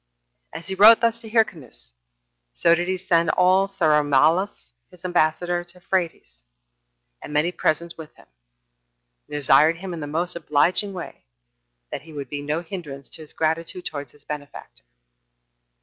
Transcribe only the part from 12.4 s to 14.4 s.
no hinderance to his gratitude towards his